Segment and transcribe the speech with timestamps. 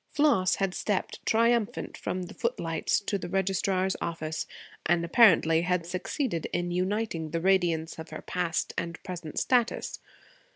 [0.09, 4.47] Floss had stepped, triumphant, from the footlights to the registrar's office,
[4.83, 9.99] and apparently had succeeded in uniting the radiance of her past and present status.